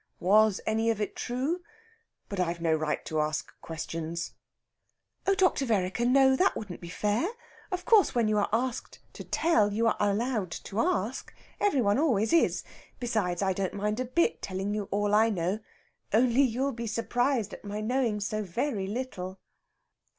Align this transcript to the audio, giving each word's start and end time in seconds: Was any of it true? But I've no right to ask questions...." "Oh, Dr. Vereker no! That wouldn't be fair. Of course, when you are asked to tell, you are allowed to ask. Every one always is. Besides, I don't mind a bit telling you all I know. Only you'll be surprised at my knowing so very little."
Was 0.19 0.59
any 0.65 0.89
of 0.89 0.99
it 0.99 1.15
true? 1.15 1.61
But 2.27 2.39
I've 2.39 2.59
no 2.59 2.73
right 2.73 3.05
to 3.05 3.19
ask 3.21 3.51
questions...." 3.61 4.33
"Oh, 5.27 5.35
Dr. 5.35 5.63
Vereker 5.63 6.05
no! 6.07 6.35
That 6.35 6.55
wouldn't 6.55 6.81
be 6.81 6.89
fair. 6.89 7.27
Of 7.71 7.85
course, 7.85 8.15
when 8.15 8.27
you 8.27 8.39
are 8.39 8.49
asked 8.51 8.97
to 9.13 9.23
tell, 9.23 9.71
you 9.71 9.85
are 9.85 9.97
allowed 9.99 10.49
to 10.49 10.79
ask. 10.79 11.31
Every 11.59 11.81
one 11.83 11.99
always 11.99 12.33
is. 12.33 12.63
Besides, 12.99 13.43
I 13.43 13.53
don't 13.53 13.75
mind 13.75 13.99
a 13.99 14.05
bit 14.05 14.41
telling 14.41 14.73
you 14.73 14.87
all 14.89 15.13
I 15.13 15.29
know. 15.29 15.59
Only 16.11 16.41
you'll 16.41 16.71
be 16.73 16.87
surprised 16.87 17.53
at 17.53 17.63
my 17.63 17.79
knowing 17.79 18.19
so 18.19 18.41
very 18.41 18.87
little." 18.87 19.39